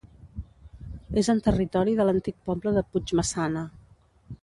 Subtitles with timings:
[1.23, 3.67] És en territori de l'antic poble de Puigmaçana.